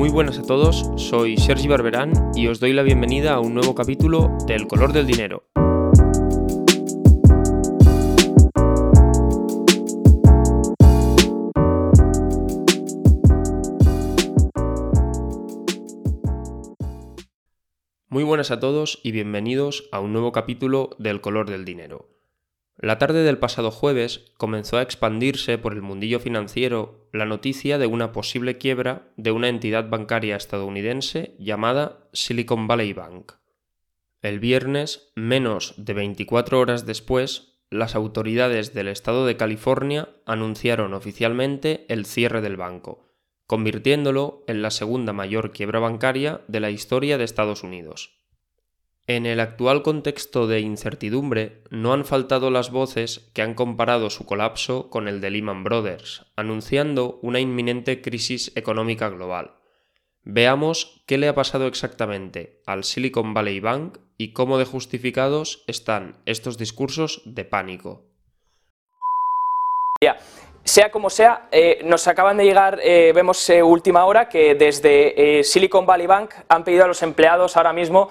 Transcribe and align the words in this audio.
Muy 0.00 0.08
buenas 0.08 0.38
a 0.38 0.42
todos, 0.42 0.90
soy 0.96 1.36
Sergi 1.36 1.68
Barberán 1.68 2.14
y 2.34 2.46
os 2.46 2.58
doy 2.58 2.72
la 2.72 2.82
bienvenida 2.82 3.34
a 3.34 3.40
un 3.40 3.52
nuevo 3.52 3.74
capítulo 3.74 4.34
de 4.46 4.54
El 4.54 4.66
color 4.66 4.94
del 4.94 5.06
dinero. 5.06 5.44
Muy 18.08 18.24
buenas 18.24 18.50
a 18.50 18.58
todos 18.58 19.00
y 19.02 19.12
bienvenidos 19.12 19.86
a 19.92 20.00
un 20.00 20.14
nuevo 20.14 20.32
capítulo 20.32 20.96
del 20.98 21.20
color 21.20 21.50
del 21.50 21.66
dinero. 21.66 22.19
La 22.82 22.96
tarde 22.96 23.22
del 23.24 23.36
pasado 23.36 23.70
jueves 23.70 24.32
comenzó 24.38 24.78
a 24.78 24.82
expandirse 24.82 25.58
por 25.58 25.74
el 25.74 25.82
mundillo 25.82 26.18
financiero 26.18 27.06
la 27.12 27.26
noticia 27.26 27.76
de 27.76 27.86
una 27.86 28.10
posible 28.12 28.56
quiebra 28.56 29.12
de 29.18 29.32
una 29.32 29.48
entidad 29.48 29.90
bancaria 29.90 30.34
estadounidense 30.34 31.36
llamada 31.38 32.08
Silicon 32.14 32.66
Valley 32.66 32.94
Bank. 32.94 33.32
El 34.22 34.40
viernes, 34.40 35.12
menos 35.14 35.74
de 35.76 35.92
24 35.92 36.58
horas 36.58 36.86
después, 36.86 37.60
las 37.68 37.94
autoridades 37.94 38.72
del 38.72 38.88
estado 38.88 39.26
de 39.26 39.36
California 39.36 40.08
anunciaron 40.24 40.94
oficialmente 40.94 41.84
el 41.90 42.06
cierre 42.06 42.40
del 42.40 42.56
banco, 42.56 43.12
convirtiéndolo 43.46 44.42
en 44.46 44.62
la 44.62 44.70
segunda 44.70 45.12
mayor 45.12 45.52
quiebra 45.52 45.80
bancaria 45.80 46.40
de 46.48 46.60
la 46.60 46.70
historia 46.70 47.18
de 47.18 47.24
Estados 47.24 47.62
Unidos. 47.62 48.19
En 49.12 49.26
el 49.26 49.40
actual 49.40 49.82
contexto 49.82 50.46
de 50.46 50.60
incertidumbre, 50.60 51.64
no 51.68 51.92
han 51.92 52.04
faltado 52.04 52.48
las 52.52 52.70
voces 52.70 53.28
que 53.34 53.42
han 53.42 53.54
comparado 53.54 54.08
su 54.08 54.24
colapso 54.24 54.88
con 54.88 55.08
el 55.08 55.20
de 55.20 55.30
Lehman 55.30 55.64
Brothers, 55.64 56.26
anunciando 56.36 57.18
una 57.20 57.40
inminente 57.40 58.02
crisis 58.02 58.52
económica 58.54 59.08
global. 59.08 59.56
Veamos 60.22 61.02
qué 61.08 61.18
le 61.18 61.26
ha 61.26 61.34
pasado 61.34 61.66
exactamente 61.66 62.62
al 62.66 62.84
Silicon 62.84 63.34
Valley 63.34 63.58
Bank 63.58 63.98
y 64.16 64.32
cómo 64.32 64.58
de 64.58 64.64
justificados 64.64 65.64
están 65.66 66.22
estos 66.24 66.56
discursos 66.56 67.20
de 67.24 67.44
pánico. 67.44 68.04
Sea 70.62 70.92
como 70.92 71.10
sea, 71.10 71.48
eh, 71.50 71.80
nos 71.84 72.06
acaban 72.06 72.36
de 72.36 72.44
llegar, 72.44 72.78
eh, 72.80 73.12
vemos 73.12 73.50
eh, 73.50 73.60
última 73.60 74.04
hora, 74.04 74.28
que 74.28 74.54
desde 74.54 75.42
Silicon 75.42 75.84
Valley 75.84 76.06
Bank 76.06 76.32
han 76.48 76.62
pedido 76.62 76.84
a 76.84 76.86
los 76.86 77.02
empleados 77.02 77.56
ahora 77.56 77.72
mismo 77.72 78.08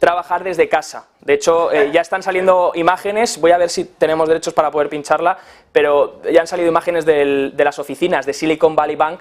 trabajar 0.00 0.42
desde 0.42 0.68
casa. 0.68 1.06
De 1.20 1.34
hecho, 1.34 1.70
ya 1.72 2.00
están 2.00 2.24
saliendo 2.24 2.72
imágenes, 2.74 3.40
voy 3.40 3.52
a 3.52 3.58
ver 3.58 3.68
si 3.68 3.84
tenemos 3.84 4.26
derechos 4.28 4.52
para 4.52 4.72
poder 4.72 4.88
pincharla, 4.88 5.38
pero 5.70 6.20
ya 6.24 6.40
han 6.40 6.48
salido 6.48 6.68
imágenes 6.68 7.04
de 7.04 7.52
las 7.56 7.78
oficinas 7.78 8.26
de 8.26 8.32
Silicon 8.32 8.74
Valley 8.74 8.96
Bank 8.96 9.20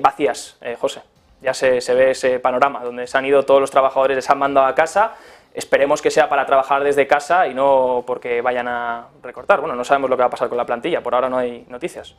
vacías, 0.00 0.58
José. 0.78 1.02
Ya 1.40 1.54
se, 1.54 1.80
se, 1.80 1.94
ve 1.94 2.12
ese 2.12 2.38
panorama, 2.38 2.84
donde 2.84 3.08
se 3.08 3.18
han 3.18 3.24
ido 3.24 3.42
todos 3.44 3.60
los 3.60 3.70
trabajadores, 3.70 4.14
les 4.14 4.30
han 4.30 4.38
mandado 4.38 4.66
a 4.66 4.76
casa, 4.76 5.14
esperemos 5.54 6.00
que 6.00 6.10
sea 6.10 6.28
para 6.28 6.46
trabajar 6.46 6.84
desde 6.84 7.06
casa 7.06 7.48
y 7.48 7.54
no 7.54 8.04
porque 8.06 8.40
vayan 8.42 8.68
a 8.68 9.08
recortar. 9.22 9.60
Bueno, 9.60 9.74
no 9.74 9.84
sabemos 9.84 10.10
lo 10.10 10.16
que 10.16 10.20
va 10.20 10.26
a 10.26 10.30
pasar 10.30 10.48
con 10.48 10.58
la 10.58 10.66
plantilla, 10.66 11.02
por 11.02 11.14
ahora 11.14 11.28
no 11.28 11.38
hay 11.38 11.64
noticias. 11.68 12.14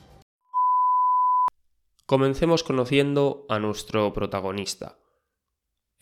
Comencemos 2.06 2.64
conociendo 2.64 3.46
a 3.50 3.60
nuestro 3.60 4.12
protagonista. 4.14 4.96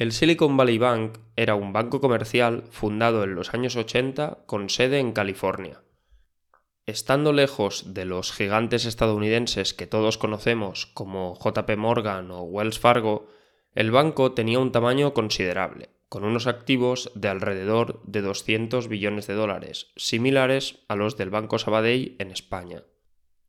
El 0.01 0.13
Silicon 0.13 0.57
Valley 0.57 0.79
Bank 0.79 1.19
era 1.35 1.53
un 1.53 1.73
banco 1.73 2.01
comercial 2.01 2.63
fundado 2.71 3.23
en 3.23 3.35
los 3.35 3.53
años 3.53 3.75
80 3.75 4.45
con 4.47 4.67
sede 4.71 4.97
en 4.97 5.11
California. 5.11 5.83
Estando 6.87 7.33
lejos 7.33 7.93
de 7.93 8.05
los 8.05 8.31
gigantes 8.31 8.85
estadounidenses 8.85 9.75
que 9.75 9.85
todos 9.85 10.17
conocemos 10.17 10.87
como 10.87 11.37
JP 11.37 11.77
Morgan 11.77 12.31
o 12.31 12.41
Wells 12.41 12.79
Fargo, 12.79 13.27
el 13.75 13.91
banco 13.91 14.31
tenía 14.31 14.57
un 14.57 14.71
tamaño 14.71 15.13
considerable, 15.13 15.91
con 16.09 16.23
unos 16.23 16.47
activos 16.47 17.11
de 17.13 17.27
alrededor 17.27 18.01
de 18.03 18.23
200 18.23 18.87
billones 18.87 19.27
de 19.27 19.35
dólares, 19.35 19.91
similares 19.97 20.79
a 20.87 20.95
los 20.95 21.15
del 21.15 21.29
Banco 21.29 21.59
Sabadell 21.59 22.15
en 22.17 22.31
España. 22.31 22.85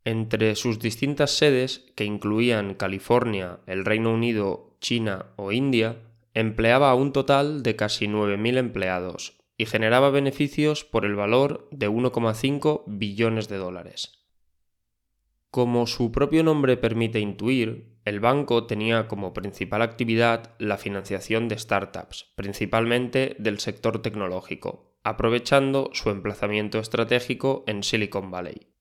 Entre 0.05 0.55
sus 0.55 0.81
distintas 0.81 1.31
sedes, 1.31 1.91
que 1.97 2.05
incluían 2.05 2.75
California, 2.75 3.61
el 3.67 3.87
Reino 3.87 4.13
Unido, 4.13 4.77
China 4.83 5.29
o 5.37 5.51
India, 5.53 6.12
empleaba 6.35 6.95
un 6.95 7.13
total 7.13 7.63
de 7.63 7.77
casi 7.77 8.07
9.000 8.07 8.59
empleados 8.59 9.39
y 9.57 9.67
generaba 9.67 10.11
beneficios 10.11 10.85
por 10.85 11.05
el 11.05 11.15
valor 11.15 11.69
de 11.71 11.89
1,5 11.89 12.85
billones 12.87 13.49
de 13.49 13.57
dólares. 13.59 14.23
Como 15.51 15.87
su 15.87 16.11
propio 16.11 16.43
nombre 16.43 16.79
permite 16.79 17.21
intuir, 17.21 17.99
el 18.05 18.21
banco 18.21 18.67
tenía 18.67 19.07
como 19.07 19.35
principal 19.35 19.83
actividad 19.83 20.55
la 20.59 20.79
financiación 20.79 21.47
de 21.49 21.59
startups, 21.59 22.33
principalmente 22.35 23.37
del 23.39 23.61
sector 23.61 24.01
tecnológico, 24.01 24.97
aprovechando 25.05 25.91
su 25.93 26.11
emplazamiento 26.11 26.79
estratégico 26.79 27.65
en 27.67 27.83
Silicon 27.83 28.31
Valley. 28.31 28.72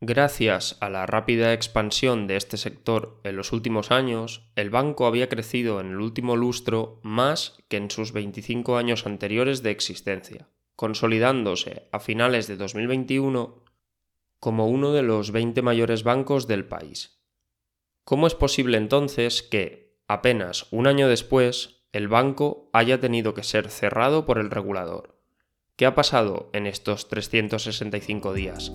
Gracias 0.00 0.76
a 0.80 0.90
la 0.90 1.06
rápida 1.06 1.52
expansión 1.52 2.28
de 2.28 2.36
este 2.36 2.56
sector 2.56 3.20
en 3.24 3.34
los 3.34 3.50
últimos 3.52 3.90
años, 3.90 4.48
el 4.54 4.70
banco 4.70 5.06
había 5.06 5.28
crecido 5.28 5.80
en 5.80 5.88
el 5.88 6.00
último 6.00 6.36
lustro 6.36 7.00
más 7.02 7.58
que 7.68 7.78
en 7.78 7.90
sus 7.90 8.12
25 8.12 8.76
años 8.76 9.06
anteriores 9.06 9.64
de 9.64 9.72
existencia, 9.72 10.48
consolidándose 10.76 11.88
a 11.90 11.98
finales 11.98 12.46
de 12.46 12.56
2021 12.56 13.64
como 14.38 14.68
uno 14.68 14.92
de 14.92 15.02
los 15.02 15.32
20 15.32 15.62
mayores 15.62 16.04
bancos 16.04 16.46
del 16.46 16.64
país. 16.64 17.20
¿Cómo 18.04 18.28
es 18.28 18.36
posible 18.36 18.78
entonces 18.78 19.42
que, 19.42 19.98
apenas 20.06 20.68
un 20.70 20.86
año 20.86 21.08
después, 21.08 21.84
el 21.90 22.06
banco 22.06 22.70
haya 22.72 23.00
tenido 23.00 23.34
que 23.34 23.42
ser 23.42 23.68
cerrado 23.68 24.26
por 24.26 24.38
el 24.38 24.50
regulador? 24.50 25.20
¿Qué 25.74 25.86
ha 25.86 25.96
pasado 25.96 26.50
en 26.52 26.68
estos 26.68 27.08
365 27.08 28.32
días? 28.32 28.72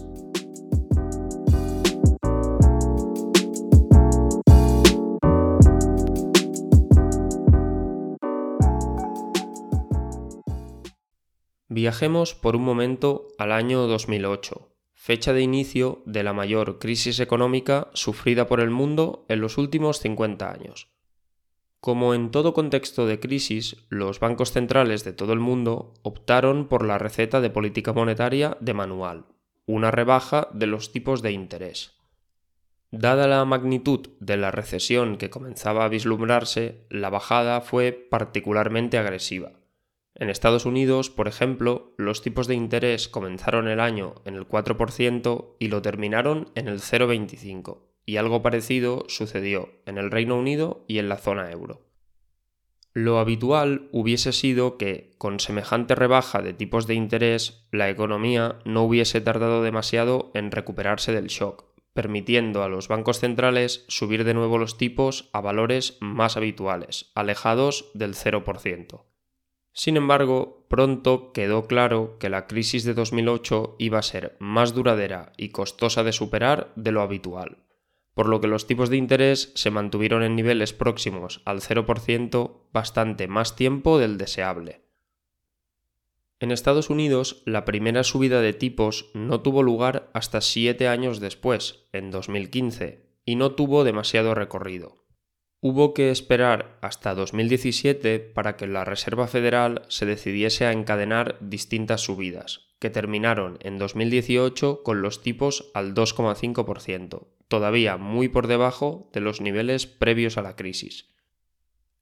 Viajemos 11.75 12.35
por 12.35 12.55
un 12.55 12.61
momento 12.61 13.29
al 13.39 13.51
año 13.51 13.87
2008 13.87 14.69
fecha 14.93 15.33
de 15.33 15.41
inicio 15.41 16.03
de 16.05 16.21
la 16.21 16.31
mayor 16.31 16.77
crisis 16.77 17.19
económica 17.19 17.87
sufrida 17.95 18.45
por 18.45 18.59
el 18.59 18.69
mundo 18.69 19.25
en 19.27 19.41
los 19.41 19.57
últimos 19.57 19.97
50 19.97 20.51
años. 20.51 20.89
Como 21.79 22.13
en 22.13 22.29
todo 22.29 22.53
contexto 22.53 23.07
de 23.07 23.19
crisis, 23.19 23.87
los 23.89 24.19
bancos 24.19 24.51
centrales 24.51 25.03
de 25.03 25.13
todo 25.13 25.33
el 25.33 25.39
mundo 25.39 25.95
optaron 26.03 26.67
por 26.67 26.85
la 26.85 26.99
receta 26.99 27.41
de 27.41 27.49
política 27.49 27.91
monetaria 27.91 28.55
de 28.59 28.75
manual, 28.75 29.25
una 29.65 29.89
rebaja 29.89 30.49
de 30.53 30.67
los 30.67 30.91
tipos 30.91 31.23
de 31.23 31.31
interés. 31.31 31.93
Dada 32.91 33.25
la 33.27 33.43
magnitud 33.45 34.09
de 34.19 34.37
la 34.37 34.51
recesión 34.51 35.17
que 35.17 35.31
comenzaba 35.31 35.85
a 35.85 35.89
vislumbrarse, 35.89 36.85
la 36.91 37.09
bajada 37.09 37.61
fue 37.61 37.93
particularmente 37.93 38.99
agresiva 38.99 39.62
en 40.15 40.29
Estados 40.29 40.65
Unidos, 40.65 41.09
por 41.09 41.27
ejemplo, 41.27 41.93
los 41.97 42.21
tipos 42.21 42.47
de 42.47 42.55
interés 42.55 43.07
comenzaron 43.07 43.67
el 43.67 43.79
año 43.79 44.15
en 44.25 44.35
el 44.35 44.47
4% 44.47 45.55
y 45.59 45.67
lo 45.69 45.81
terminaron 45.81 46.51
en 46.55 46.67
el 46.67 46.79
0,25%, 46.79 47.79
y 48.05 48.17
algo 48.17 48.41
parecido 48.41 49.05
sucedió 49.07 49.69
en 49.85 49.97
el 49.97 50.11
Reino 50.11 50.37
Unido 50.37 50.85
y 50.87 50.99
en 50.99 51.09
la 51.09 51.17
zona 51.17 51.49
euro. 51.51 51.87
Lo 52.95 53.17
habitual 53.17 53.89
hubiese 53.91 54.33
sido 54.33 54.77
que, 54.77 55.15
con 55.17 55.39
semejante 55.39 55.95
rebaja 55.95 56.43
de 56.43 56.53
tipos 56.53 56.85
de 56.85 56.93
interés, 56.93 57.67
la 57.71 57.89
economía 57.89 58.59
no 58.65 58.83
hubiese 58.83 59.19
tardado 59.19 59.63
demasiado 59.63 60.29
en 60.35 60.51
recuperarse 60.51 61.11
del 61.11 61.25
shock, 61.25 61.65
permitiendo 61.93 62.61
a 62.61 62.69
los 62.69 62.87
bancos 62.87 63.19
centrales 63.19 63.85
subir 63.87 64.25
de 64.25 64.35
nuevo 64.35 64.59
los 64.59 64.77
tipos 64.77 65.31
a 65.33 65.41
valores 65.41 65.97
más 66.01 66.37
habituales, 66.37 67.11
alejados 67.15 67.89
del 67.95 68.13
0%. 68.13 69.12
Sin 69.73 69.97
embargo, 69.97 70.65
pronto 70.69 71.33
quedó 71.33 71.65
claro 71.65 72.17
que 72.19 72.29
la 72.29 72.45
crisis 72.45 72.83
de 72.83 72.93
2008 72.93 73.75
iba 73.79 73.97
a 73.97 74.03
ser 74.03 74.37
más 74.39 74.75
duradera 74.75 75.33
y 75.35 75.49
costosa 75.49 76.03
de 76.03 76.13
superar 76.13 76.71
de 76.75 76.91
lo 76.91 77.01
habitual, 77.01 77.57
por 78.13 78.27
lo 78.27 78.39
que 78.39 78.47
los 78.47 78.67
tipos 78.67 78.91
de 78.91 78.97
interés 78.97 79.51
se 79.55 79.71
mantuvieron 79.71 80.21
en 80.21 80.35
niveles 80.35 80.73
próximos 80.73 81.41
al 81.45 81.61
0% 81.61 82.69
bastante 82.71 83.27
más 83.27 83.55
tiempo 83.55 83.97
del 83.97 84.17
deseable. 84.19 84.83
En 86.39 86.51
Estados 86.51 86.91
Unidos, 86.91 87.41
la 87.45 87.65
primera 87.65 88.03
subida 88.03 88.41
de 88.41 88.53
tipos 88.53 89.09
no 89.15 89.41
tuvo 89.41 89.63
lugar 89.63 90.11
hasta 90.13 90.41
siete 90.41 90.87
años 90.87 91.19
después, 91.19 91.85
en 91.93 92.11
2015, 92.11 93.07
y 93.25 93.37
no 93.37 93.53
tuvo 93.53 93.83
demasiado 93.83 94.35
recorrido. 94.35 95.02
Hubo 95.65 95.93
que 95.93 96.11
esperar 96.11 96.77
hasta 96.81 97.15
2017 97.15 98.19
para 98.19 98.57
que 98.57 98.67
la 98.67 98.83
Reserva 98.83 99.27
Federal 99.27 99.83
se 99.87 100.05
decidiese 100.05 100.65
a 100.65 100.73
encadenar 100.73 101.37
distintas 101.39 102.01
subidas, 102.01 102.67
que 102.79 102.89
terminaron 102.89 103.57
en 103.61 103.77
2018 103.77 104.83
con 104.83 105.01
los 105.01 105.21
tipos 105.21 105.71
al 105.73 105.93
2,5%, 105.93 107.27
todavía 107.47 107.95
muy 107.95 108.27
por 108.27 108.47
debajo 108.47 109.09
de 109.13 109.21
los 109.21 109.39
niveles 109.39 109.87
previos 109.87 110.37
a 110.37 110.41
la 110.41 110.57
crisis. 110.57 111.15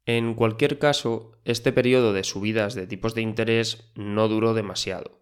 En 0.08 0.34
cualquier 0.34 0.80
caso, 0.80 1.38
este 1.46 1.72
periodo 1.72 2.14
de 2.14 2.24
subidas 2.24 2.74
de 2.74 2.88
tipos 2.88 3.14
de 3.14 3.22
interés 3.22 3.92
no 3.94 4.28
duró 4.28 4.56
demasiado. 4.56 5.21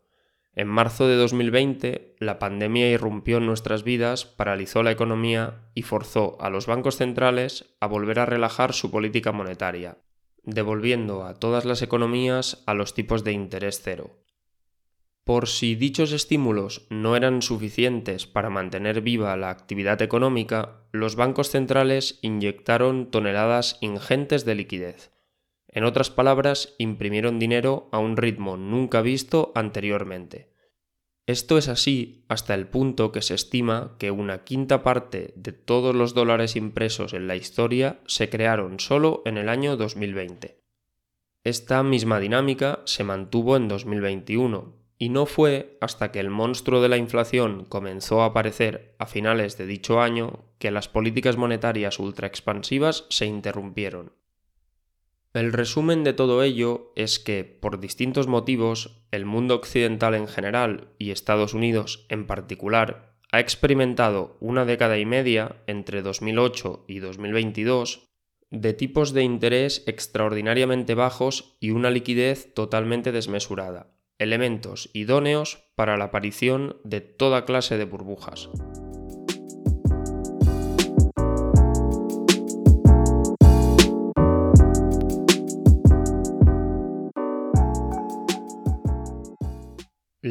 En 0.59 0.67
marzo 0.67 1.07
de 1.07 1.15
2020, 1.15 2.17
la 2.19 2.37
pandemia 2.37 2.91
irrumpió 2.91 3.37
en 3.37 3.45
nuestras 3.45 3.85
vidas, 3.85 4.25
paralizó 4.25 4.83
la 4.83 4.91
economía 4.91 5.61
y 5.73 5.83
forzó 5.83 6.35
a 6.41 6.49
los 6.49 6.67
bancos 6.67 6.97
centrales 6.97 7.77
a 7.79 7.87
volver 7.87 8.19
a 8.19 8.25
relajar 8.25 8.73
su 8.73 8.91
política 8.91 9.31
monetaria, 9.31 9.99
devolviendo 10.43 11.23
a 11.23 11.35
todas 11.35 11.63
las 11.63 11.81
economías 11.81 12.61
a 12.65 12.73
los 12.73 12.93
tipos 12.93 13.23
de 13.23 13.31
interés 13.31 13.79
cero. 13.81 14.19
Por 15.23 15.47
si 15.47 15.75
dichos 15.75 16.11
estímulos 16.11 16.87
no 16.89 17.15
eran 17.15 17.41
suficientes 17.41 18.27
para 18.27 18.49
mantener 18.49 18.99
viva 18.99 19.37
la 19.37 19.51
actividad 19.51 20.01
económica, 20.01 20.83
los 20.91 21.15
bancos 21.15 21.51
centrales 21.51 22.19
inyectaron 22.21 23.11
toneladas 23.11 23.77
ingentes 23.79 24.43
de 24.43 24.55
liquidez. 24.55 25.18
En 25.71 25.83
otras 25.83 26.09
palabras, 26.09 26.75
imprimieron 26.77 27.39
dinero 27.39 27.89
a 27.91 27.99
un 27.99 28.17
ritmo 28.17 28.57
nunca 28.57 29.01
visto 29.01 29.51
anteriormente. 29.55 30.49
Esto 31.27 31.59
es 31.59 31.67
así 31.67 32.25
hasta 32.27 32.55
el 32.55 32.67
punto 32.67 33.11
que 33.11 33.21
se 33.21 33.35
estima 33.35 33.95
que 33.99 34.09
una 34.09 34.43
quinta 34.43 34.81
parte 34.81 35.31
de 35.35 35.51
todos 35.51 35.93
los 35.93 36.15
dólares 36.15 36.55
impresos 36.55 37.13
en 37.13 37.27
la 37.27 37.35
historia 37.35 37.99
se 38.07 38.29
crearon 38.29 38.79
solo 38.79 39.21
en 39.25 39.37
el 39.37 39.47
año 39.47 39.77
2020. 39.77 40.59
Esta 41.43 41.83
misma 41.83 42.19
dinámica 42.19 42.81
se 42.85 43.03
mantuvo 43.03 43.55
en 43.57 43.67
2021, 43.67 44.79
y 44.97 45.09
no 45.09 45.25
fue 45.25 45.77
hasta 45.79 46.11
que 46.11 46.19
el 46.19 46.29
monstruo 46.29 46.81
de 46.81 46.89
la 46.89 46.97
inflación 46.97 47.63
comenzó 47.63 48.21
a 48.21 48.25
aparecer 48.25 48.95
a 48.99 49.05
finales 49.05 49.57
de 49.57 49.65
dicho 49.65 50.01
año 50.01 50.45
que 50.59 50.71
las 50.71 50.89
políticas 50.89 51.37
monetarias 51.37 51.99
ultraexpansivas 51.99 53.05
se 53.09 53.25
interrumpieron. 53.25 54.18
El 55.33 55.53
resumen 55.53 56.03
de 56.03 56.13
todo 56.13 56.41
ello 56.41 56.91
es 56.95 57.19
que, 57.19 57.43
por 57.43 57.79
distintos 57.79 58.27
motivos, 58.27 59.03
el 59.11 59.25
mundo 59.25 59.53
occidental 59.53 60.15
en 60.15 60.27
general 60.27 60.89
y 60.97 61.11
Estados 61.11 61.53
Unidos 61.53 62.07
en 62.09 62.25
particular 62.25 63.15
ha 63.31 63.39
experimentado 63.39 64.37
una 64.39 64.65
década 64.65 64.97
y 64.97 65.05
media 65.05 65.61
entre 65.67 66.01
2008 66.01 66.85
y 66.87 66.97
2022 66.97 68.09
de 68.49 68.73
tipos 68.73 69.13
de 69.13 69.21
interés 69.21 69.83
extraordinariamente 69.85 70.95
bajos 70.95 71.55
y 71.59 71.69
una 71.69 71.91
liquidez 71.91 72.51
totalmente 72.55 73.11
desmesurada, 73.11 73.93
elementos 74.17 74.89
idóneos 74.93 75.69
para 75.75 75.95
la 75.97 76.05
aparición 76.05 76.77
de 76.83 77.01
toda 77.01 77.45
clase 77.45 77.77
de 77.77 77.85
burbujas. 77.85 78.49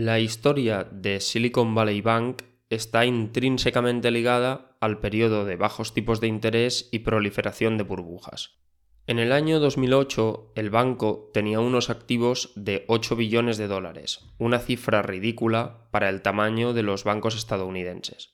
La 0.09 0.21
historia 0.21 0.89
de 0.91 1.21
Silicon 1.21 1.75
Valley 1.75 2.01
Bank 2.01 2.41
está 2.71 3.05
intrínsecamente 3.05 4.11
ligada 4.11 4.75
al 4.81 5.01
periodo 5.01 5.45
de 5.45 5.57
bajos 5.57 5.93
tipos 5.93 6.19
de 6.23 6.29
interés 6.29 6.89
y 6.91 7.01
proliferación 7.01 7.77
de 7.77 7.85
burbujas. 7.85 8.59
En 9.07 9.19
el 9.19 9.33
año 9.33 9.61
2008, 9.61 10.53
el 10.57 10.71
banco 10.71 11.31
tenía 11.35 11.61
unos 11.61 11.91
activos 11.91 12.53
de 12.57 12.87
8 12.89 13.17
billones 13.17 13.59
de 13.59 13.69
dólares, 13.69 14.21
una 14.39 14.61
cifra 14.61 15.03
ridícula 15.03 15.91
para 15.91 16.09
el 16.09 16.23
tamaño 16.23 16.73
de 16.73 16.85
los 16.85 17.05
bancos 17.05 17.37
estadounidenses. 17.37 18.33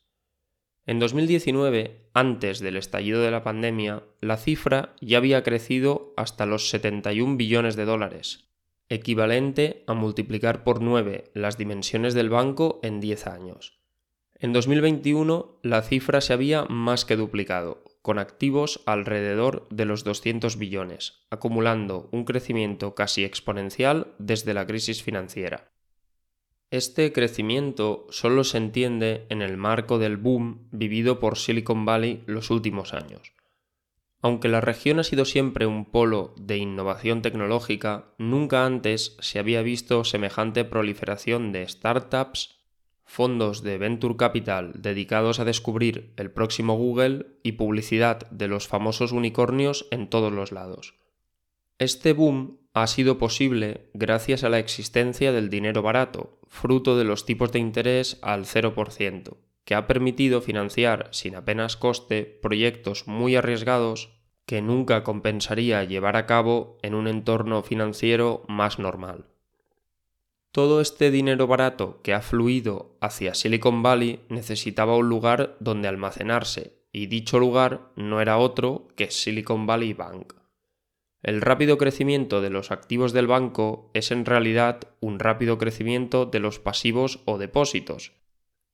En 0.86 1.00
2019, 1.00 2.08
antes 2.14 2.60
del 2.60 2.76
estallido 2.76 3.20
de 3.20 3.32
la 3.32 3.42
pandemia, 3.42 4.04
la 4.20 4.36
cifra 4.36 4.94
ya 5.00 5.18
había 5.18 5.42
crecido 5.42 6.14
hasta 6.16 6.46
los 6.46 6.68
71 6.68 7.36
billones 7.36 7.74
de 7.74 7.84
dólares, 7.84 8.53
equivalente 8.88 9.84
a 9.86 9.94
multiplicar 9.94 10.64
por 10.64 10.82
9 10.82 11.30
las 11.34 11.56
dimensiones 11.56 12.14
del 12.14 12.30
banco 12.30 12.80
en 12.82 13.00
10 13.00 13.26
años. 13.26 13.80
En 14.34 14.52
2021 14.52 15.60
la 15.62 15.82
cifra 15.82 16.20
se 16.20 16.32
había 16.32 16.64
más 16.64 17.04
que 17.04 17.16
duplicado, 17.16 17.84
con 18.02 18.18
activos 18.18 18.82
alrededor 18.84 19.66
de 19.70 19.86
los 19.86 20.04
200 20.04 20.58
billones, 20.58 21.24
acumulando 21.30 22.08
un 22.12 22.24
crecimiento 22.24 22.94
casi 22.94 23.24
exponencial 23.24 24.14
desde 24.18 24.52
la 24.52 24.66
crisis 24.66 25.02
financiera. 25.02 25.72
Este 26.70 27.12
crecimiento 27.12 28.06
solo 28.10 28.44
se 28.44 28.58
entiende 28.58 29.26
en 29.30 29.40
el 29.40 29.56
marco 29.56 29.98
del 29.98 30.16
boom 30.16 30.68
vivido 30.72 31.20
por 31.20 31.38
Silicon 31.38 31.84
Valley 31.84 32.24
los 32.26 32.50
últimos 32.50 32.92
años. 32.92 33.32
Aunque 34.24 34.48
la 34.48 34.62
región 34.62 34.98
ha 35.00 35.04
sido 35.04 35.26
siempre 35.26 35.66
un 35.66 35.84
polo 35.84 36.34
de 36.38 36.56
innovación 36.56 37.20
tecnológica, 37.20 38.14
nunca 38.16 38.64
antes 38.64 39.18
se 39.20 39.38
había 39.38 39.60
visto 39.60 40.02
semejante 40.02 40.64
proliferación 40.64 41.52
de 41.52 41.68
startups, 41.68 42.58
fondos 43.04 43.62
de 43.62 43.76
venture 43.76 44.16
capital 44.16 44.72
dedicados 44.76 45.40
a 45.40 45.44
descubrir 45.44 46.14
el 46.16 46.30
próximo 46.30 46.74
Google 46.74 47.26
y 47.42 47.52
publicidad 47.52 48.26
de 48.30 48.48
los 48.48 48.66
famosos 48.66 49.12
unicornios 49.12 49.88
en 49.90 50.08
todos 50.08 50.32
los 50.32 50.52
lados. 50.52 50.94
Este 51.78 52.14
boom 52.14 52.60
ha 52.72 52.86
sido 52.86 53.18
posible 53.18 53.90
gracias 53.92 54.42
a 54.42 54.48
la 54.48 54.58
existencia 54.58 55.32
del 55.32 55.50
dinero 55.50 55.82
barato, 55.82 56.40
fruto 56.48 56.96
de 56.96 57.04
los 57.04 57.26
tipos 57.26 57.52
de 57.52 57.58
interés 57.58 58.18
al 58.22 58.46
0%, 58.46 59.36
que 59.64 59.74
ha 59.74 59.86
permitido 59.86 60.40
financiar 60.40 61.08
sin 61.10 61.36
apenas 61.36 61.76
coste 61.76 62.24
proyectos 62.24 63.06
muy 63.06 63.36
arriesgados 63.36 64.10
que 64.46 64.60
nunca 64.60 65.04
compensaría 65.04 65.84
llevar 65.84 66.16
a 66.16 66.26
cabo 66.26 66.78
en 66.82 66.94
un 66.94 67.08
entorno 67.08 67.62
financiero 67.62 68.44
más 68.46 68.78
normal. 68.78 69.26
Todo 70.52 70.80
este 70.80 71.10
dinero 71.10 71.46
barato 71.46 72.00
que 72.02 72.14
ha 72.14 72.20
fluido 72.20 72.96
hacia 73.00 73.34
Silicon 73.34 73.82
Valley 73.82 74.20
necesitaba 74.28 74.96
un 74.96 75.08
lugar 75.08 75.56
donde 75.58 75.88
almacenarse, 75.88 76.84
y 76.92 77.06
dicho 77.06 77.40
lugar 77.40 77.90
no 77.96 78.20
era 78.20 78.38
otro 78.38 78.86
que 78.94 79.10
Silicon 79.10 79.66
Valley 79.66 79.94
Bank. 79.94 80.34
El 81.22 81.40
rápido 81.40 81.78
crecimiento 81.78 82.40
de 82.40 82.50
los 82.50 82.70
activos 82.70 83.12
del 83.12 83.26
banco 83.26 83.90
es 83.94 84.10
en 84.10 84.26
realidad 84.26 84.80
un 85.00 85.18
rápido 85.18 85.58
crecimiento 85.58 86.26
de 86.26 86.38
los 86.38 86.60
pasivos 86.60 87.20
o 87.24 87.38
depósitos, 87.38 88.12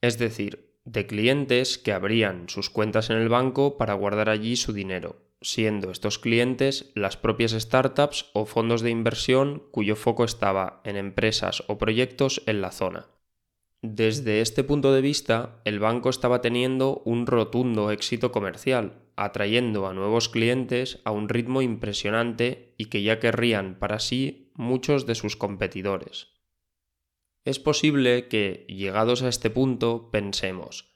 es 0.03 0.19
decir, 0.19 0.70
de 0.85 1.07
clientes 1.07 1.79
que 1.79 1.93
abrían 1.93 2.49
sus 2.49 2.71
cuentas 2.71 3.11
en 3.11 3.17
el 3.17 3.29
banco 3.29 3.77
para 3.77 3.95
guardar 3.95 4.29
allí 4.29 4.57
su 4.57 4.73
dinero, 4.73 5.17
siendo 5.41 5.91
estos 5.91 6.19
clientes 6.19 6.91
las 6.95 7.17
propias 7.17 7.53
startups 7.53 8.31
o 8.33 8.47
fondos 8.47 8.83
de 8.83 8.91
inversión 8.91 9.63
cuyo 9.71 9.97
foco 9.97 10.25
estaba 10.25 10.81
en 10.85 10.97
empresas 10.97 11.63
o 11.69 11.79
proyectos 11.79 12.43
en 12.47 12.61
la 12.61 12.73
zona. 12.73 13.07
Desde 13.83 14.43
este 14.43 14.63
punto 14.63 14.93
de 14.93 15.01
vista, 15.01 15.63
el 15.65 15.79
banco 15.79 16.11
estaba 16.11 16.43
teniendo 16.43 17.01
un 17.07 17.27
rotundo 17.27 17.91
éxito 17.91 18.31
comercial, 18.31 19.01
atrayendo 19.17 19.87
a 19.87 19.95
nuevos 19.95 20.29
clientes 20.29 21.01
a 21.05 21.13
un 21.13 21.31
ritmo 21.31 21.63
impresionante 21.63 22.75
y 22.77 22.87
que 22.87 23.03
ya 23.03 23.19
querrían 23.21 23.79
para 23.79 23.99
sí 23.99 24.51
muchos 24.55 25.07
de 25.07 25.15
sus 25.15 25.37
competidores. 25.37 26.40
Es 27.45 27.59
posible 27.59 28.29
que, 28.29 28.67
llegados 28.69 29.23
a 29.23 29.29
este 29.29 29.51
punto, 29.51 30.11
pensemos, 30.11 30.95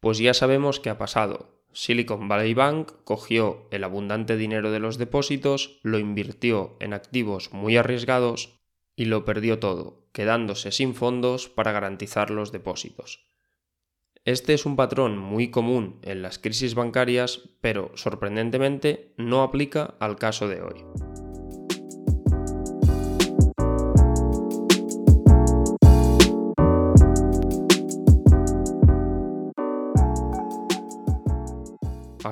pues 0.00 0.18
ya 0.18 0.34
sabemos 0.34 0.80
qué 0.80 0.90
ha 0.90 0.98
pasado, 0.98 1.58
Silicon 1.72 2.28
Valley 2.28 2.54
Bank 2.54 2.92
cogió 3.04 3.68
el 3.70 3.84
abundante 3.84 4.36
dinero 4.36 4.70
de 4.70 4.80
los 4.80 4.98
depósitos, 4.98 5.78
lo 5.82 5.98
invirtió 5.98 6.76
en 6.80 6.92
activos 6.92 7.52
muy 7.52 7.76
arriesgados 7.76 8.58
y 8.96 9.04
lo 9.04 9.24
perdió 9.24 9.58
todo, 9.58 10.08
quedándose 10.12 10.72
sin 10.72 10.94
fondos 10.94 11.48
para 11.48 11.72
garantizar 11.72 12.30
los 12.30 12.52
depósitos. 12.52 13.26
Este 14.24 14.54
es 14.54 14.66
un 14.66 14.76
patrón 14.76 15.16
muy 15.16 15.50
común 15.50 16.00
en 16.02 16.20
las 16.20 16.38
crisis 16.38 16.74
bancarias, 16.74 17.48
pero 17.60 17.92
sorprendentemente 17.94 19.14
no 19.16 19.42
aplica 19.42 19.94
al 20.00 20.16
caso 20.16 20.48
de 20.48 20.60
hoy. 20.62 21.27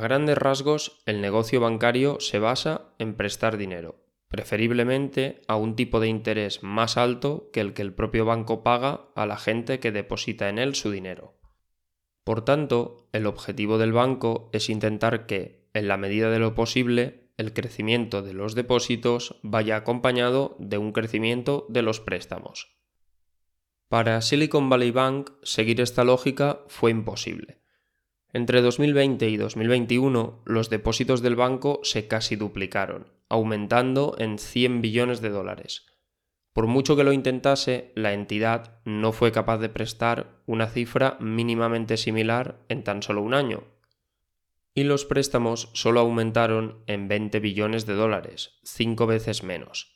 Grandes 0.06 0.38
rasgos, 0.38 1.02
el 1.04 1.20
negocio 1.20 1.60
bancario 1.60 2.20
se 2.20 2.38
basa 2.38 2.92
en 3.00 3.16
prestar 3.16 3.56
dinero, 3.56 4.04
preferiblemente 4.28 5.42
a 5.48 5.56
un 5.56 5.74
tipo 5.74 5.98
de 5.98 6.06
interés 6.06 6.62
más 6.62 6.96
alto 6.96 7.50
que 7.52 7.60
el 7.60 7.74
que 7.74 7.82
el 7.82 7.92
propio 7.92 8.24
banco 8.24 8.62
paga 8.62 9.08
a 9.16 9.26
la 9.26 9.36
gente 9.36 9.80
que 9.80 9.90
deposita 9.90 10.48
en 10.48 10.60
él 10.60 10.76
su 10.76 10.92
dinero. 10.92 11.34
Por 12.22 12.44
tanto, 12.44 13.08
el 13.12 13.26
objetivo 13.26 13.78
del 13.78 13.92
banco 13.92 14.48
es 14.52 14.70
intentar 14.70 15.26
que, 15.26 15.68
en 15.74 15.88
la 15.88 15.96
medida 15.96 16.30
de 16.30 16.38
lo 16.38 16.54
posible, 16.54 17.32
el 17.36 17.52
crecimiento 17.52 18.22
de 18.22 18.32
los 18.32 18.54
depósitos 18.54 19.40
vaya 19.42 19.74
acompañado 19.74 20.54
de 20.60 20.78
un 20.78 20.92
crecimiento 20.92 21.66
de 21.68 21.82
los 21.82 21.98
préstamos. 21.98 22.76
Para 23.88 24.20
Silicon 24.22 24.68
Valley 24.68 24.92
Bank 24.92 25.30
seguir 25.42 25.80
esta 25.80 26.04
lógica 26.04 26.60
fue 26.68 26.92
imposible. 26.92 27.65
Entre 28.32 28.60
2020 28.60 29.28
y 29.28 29.36
2021 29.36 30.42
los 30.44 30.68
depósitos 30.68 31.22
del 31.22 31.36
banco 31.36 31.80
se 31.82 32.08
casi 32.08 32.36
duplicaron, 32.36 33.08
aumentando 33.28 34.14
en 34.18 34.38
100 34.38 34.82
billones 34.82 35.20
de 35.20 35.30
dólares. 35.30 35.86
Por 36.52 36.66
mucho 36.66 36.96
que 36.96 37.04
lo 37.04 37.12
intentase, 37.12 37.92
la 37.94 38.14
entidad 38.14 38.80
no 38.84 39.12
fue 39.12 39.30
capaz 39.30 39.58
de 39.58 39.68
prestar 39.68 40.40
una 40.46 40.68
cifra 40.68 41.18
mínimamente 41.20 41.98
similar 41.98 42.64
en 42.68 42.82
tan 42.82 43.02
solo 43.02 43.22
un 43.22 43.34
año. 43.34 43.64
Y 44.74 44.84
los 44.84 45.04
préstamos 45.04 45.70
solo 45.74 46.00
aumentaron 46.00 46.82
en 46.86 47.08
20 47.08 47.40
billones 47.40 47.84
de 47.84 47.94
dólares, 47.94 48.58
cinco 48.62 49.06
veces 49.06 49.42
menos. 49.42 49.95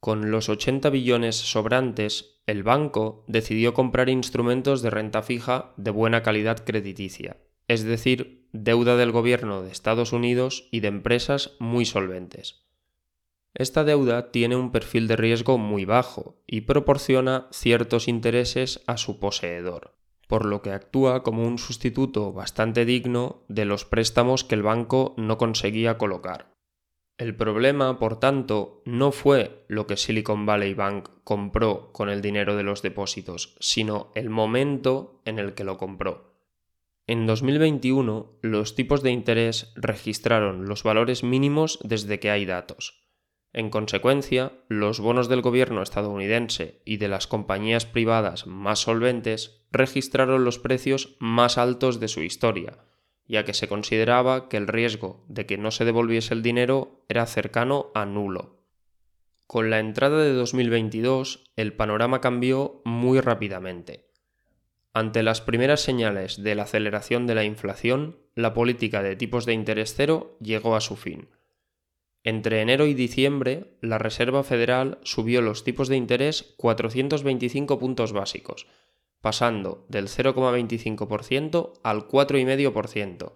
Con 0.00 0.30
los 0.30 0.48
80 0.48 0.90
billones 0.90 1.36
sobrantes, 1.36 2.40
el 2.46 2.62
banco 2.62 3.24
decidió 3.26 3.74
comprar 3.74 4.08
instrumentos 4.08 4.80
de 4.80 4.90
renta 4.90 5.22
fija 5.22 5.74
de 5.76 5.90
buena 5.90 6.22
calidad 6.22 6.64
crediticia, 6.64 7.36
es 7.66 7.82
decir, 7.82 8.48
deuda 8.52 8.96
del 8.96 9.10
gobierno 9.10 9.62
de 9.62 9.70
Estados 9.70 10.12
Unidos 10.12 10.68
y 10.70 10.80
de 10.80 10.88
empresas 10.88 11.56
muy 11.58 11.84
solventes. 11.84 12.64
Esta 13.54 13.82
deuda 13.82 14.30
tiene 14.30 14.54
un 14.54 14.70
perfil 14.70 15.08
de 15.08 15.16
riesgo 15.16 15.58
muy 15.58 15.84
bajo 15.84 16.40
y 16.46 16.60
proporciona 16.60 17.48
ciertos 17.50 18.06
intereses 18.06 18.82
a 18.86 18.96
su 18.98 19.18
poseedor, 19.18 19.96
por 20.28 20.44
lo 20.44 20.62
que 20.62 20.70
actúa 20.70 21.24
como 21.24 21.44
un 21.44 21.58
sustituto 21.58 22.32
bastante 22.32 22.84
digno 22.84 23.42
de 23.48 23.64
los 23.64 23.84
préstamos 23.84 24.44
que 24.44 24.54
el 24.54 24.62
banco 24.62 25.14
no 25.16 25.38
conseguía 25.38 25.98
colocar. 25.98 26.57
El 27.18 27.34
problema, 27.34 27.98
por 27.98 28.20
tanto, 28.20 28.80
no 28.84 29.10
fue 29.10 29.64
lo 29.66 29.88
que 29.88 29.96
Silicon 29.96 30.46
Valley 30.46 30.74
Bank 30.74 31.08
compró 31.24 31.90
con 31.92 32.10
el 32.10 32.22
dinero 32.22 32.54
de 32.54 32.62
los 32.62 32.80
depósitos, 32.80 33.56
sino 33.58 34.12
el 34.14 34.30
momento 34.30 35.20
en 35.24 35.40
el 35.40 35.54
que 35.54 35.64
lo 35.64 35.78
compró. 35.78 36.38
En 37.08 37.26
2021, 37.26 38.38
los 38.42 38.76
tipos 38.76 39.02
de 39.02 39.10
interés 39.10 39.72
registraron 39.74 40.66
los 40.66 40.84
valores 40.84 41.24
mínimos 41.24 41.80
desde 41.82 42.20
que 42.20 42.30
hay 42.30 42.46
datos. 42.46 43.02
En 43.52 43.70
consecuencia, 43.70 44.52
los 44.68 45.00
bonos 45.00 45.28
del 45.28 45.42
gobierno 45.42 45.82
estadounidense 45.82 46.82
y 46.84 46.98
de 46.98 47.08
las 47.08 47.26
compañías 47.26 47.84
privadas 47.84 48.46
más 48.46 48.78
solventes 48.78 49.66
registraron 49.72 50.44
los 50.44 50.60
precios 50.60 51.16
más 51.18 51.58
altos 51.58 51.98
de 51.98 52.06
su 52.06 52.22
historia, 52.22 52.78
ya 53.28 53.44
que 53.44 53.54
se 53.54 53.68
consideraba 53.68 54.48
que 54.48 54.56
el 54.56 54.66
riesgo 54.66 55.24
de 55.28 55.46
que 55.46 55.58
no 55.58 55.70
se 55.70 55.84
devolviese 55.84 56.34
el 56.34 56.42
dinero 56.42 57.04
era 57.08 57.26
cercano 57.26 57.90
a 57.94 58.06
nulo. 58.06 58.64
Con 59.46 59.70
la 59.70 59.78
entrada 59.78 60.22
de 60.22 60.32
2022, 60.32 61.52
el 61.56 61.72
panorama 61.72 62.20
cambió 62.20 62.82
muy 62.84 63.20
rápidamente. 63.20 64.10
Ante 64.92 65.22
las 65.22 65.40
primeras 65.40 65.80
señales 65.80 66.42
de 66.42 66.54
la 66.54 66.64
aceleración 66.64 67.26
de 67.26 67.34
la 67.34 67.44
inflación, 67.44 68.18
la 68.34 68.52
política 68.54 69.02
de 69.02 69.14
tipos 69.14 69.46
de 69.46 69.52
interés 69.52 69.94
cero 69.94 70.36
llegó 70.40 70.74
a 70.74 70.80
su 70.80 70.96
fin 70.96 71.28
entre 72.28 72.60
enero 72.60 72.86
y 72.86 72.92
diciembre, 72.92 73.78
la 73.80 73.96
Reserva 73.96 74.42
Federal 74.42 74.98
subió 75.02 75.40
los 75.40 75.64
tipos 75.64 75.88
de 75.88 75.96
interés 75.96 76.54
425 76.58 77.78
puntos 77.78 78.12
básicos, 78.12 78.66
pasando 79.20 79.84
del 79.88 80.08
0,25% 80.08 81.72
al 81.82 82.08
4,5%. 82.08 83.32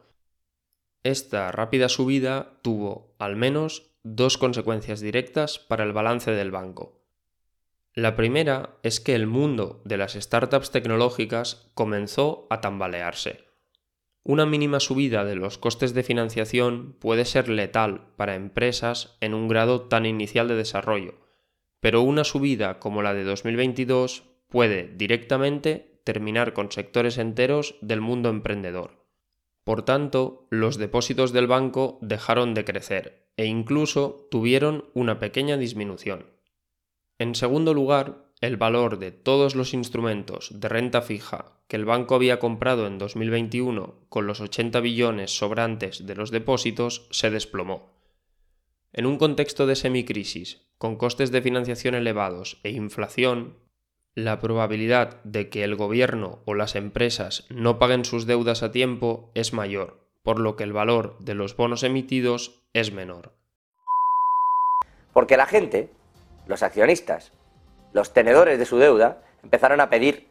Esta 1.03 1.51
rápida 1.51 1.89
subida 1.89 2.59
tuvo, 2.63 3.15
al 3.19 3.37
menos, 3.37 3.91
dos 4.05 4.39
consecuencias 4.39 5.01
directas 5.01 5.59
para 5.59 5.85
el 5.85 5.93
balance 5.93 6.31
del 6.31 6.51
banco. 6.51 7.03
La 7.95 8.17
primera 8.17 8.79
es 8.83 9.01
que 9.01 9.15
el 9.15 9.27
mundo 9.27 9.83
de 9.85 9.97
las 9.99 10.15
startups 10.15 10.71
tecnológicas 10.71 11.71
comenzó 11.75 12.47
a 12.49 12.61
tambalearse. 12.61 13.45
Una 14.25 14.47
mínima 14.47 14.79
subida 14.79 15.25
de 15.25 15.35
los 15.35 15.59
costes 15.59 15.93
de 15.93 16.05
financiación 16.05 16.97
puede 17.01 17.25
ser 17.25 17.49
letal 17.49 18.07
para 18.17 18.37
empresas 18.37 19.17
en 19.21 19.35
un 19.35 19.49
grado 19.49 19.83
tan 19.83 20.07
inicial 20.07 20.47
de 20.47 20.55
desarrollo, 20.55 21.15
pero 21.81 22.03
una 22.03 22.23
subida 22.23 22.79
como 22.79 23.03
la 23.03 23.15
de 23.15 23.25
2022 23.25 24.32
puede 24.53 24.93
directamente 24.97 26.01
terminar 26.05 26.53
con 26.53 26.71
sectores 26.71 27.17
enteros 27.17 27.77
del 27.81 28.01
mundo 28.01 28.29
emprendedor. 28.29 29.07
Por 29.65 29.83
tanto, 29.83 30.47
los 30.51 30.77
depósitos 30.77 31.33
del 31.33 31.47
banco 31.47 31.99
dejaron 32.03 32.53
de 32.53 32.65
crecer 32.65 33.31
e 33.37 33.47
incluso 33.47 34.29
tuvieron 34.31 34.91
una 34.93 35.19
pequeña 35.19 35.57
disminución. 35.57 36.27
En 37.19 37.35
segundo 37.35 37.73
lugar, 37.73 38.31
el 38.41 38.57
valor 38.57 38.99
de 38.99 39.13
todos 39.13 39.55
los 39.55 39.73
instrumentos 39.73 40.51
de 40.61 40.69
renta 40.69 41.01
fija 41.01 41.61
que 41.69 41.77
el 41.77 41.85
banco 41.85 42.15
había 42.15 42.39
comprado 42.39 42.87
en 42.87 42.99
2021 42.99 44.07
con 44.09 44.27
los 44.27 44.41
80 44.41 44.81
billones 44.81 45.31
sobrantes 45.31 46.07
de 46.07 46.15
los 46.15 46.31
depósitos 46.31 47.07
se 47.11 47.31
desplomó. 47.31 47.97
En 48.93 49.07
un 49.07 49.17
contexto 49.17 49.67
de 49.67 49.77
semicrisis, 49.77 50.67
con 50.77 50.97
costes 50.97 51.31
de 51.31 51.41
financiación 51.41 51.95
elevados 51.95 52.61
e 52.65 52.71
inflación, 52.71 53.57
la 54.15 54.41
probabilidad 54.41 55.23
de 55.25 55.49
que 55.49 55.65
el 55.65 55.75
gobierno 55.75 56.41
o 56.45 56.55
las 56.55 56.75
empresas 56.75 57.47
no 57.49 57.79
paguen 57.79 58.05
sus 58.05 58.27
deudas 58.27 58.63
a 58.63 58.71
tiempo 58.71 59.31
es 59.35 59.53
mayor, 59.53 60.07
por 60.23 60.39
lo 60.39 60.55
que 60.57 60.65
el 60.65 60.73
valor 60.73 61.17
de 61.19 61.35
los 61.35 61.57
bonos 61.57 61.83
emitidos 61.83 62.63
es 62.75 62.93
menor. 62.93 63.33
Porque 65.13 65.37
la 65.37 65.47
gente, 65.47 65.91
los 66.47 66.63
accionistas, 66.63 67.33
los 67.93 68.13
tenedores 68.13 68.59
de 68.59 68.67
su 68.67 68.79
deuda 68.79 69.23
empezaron 69.43 69.81
a 69.81 69.89
pedir 69.89 70.29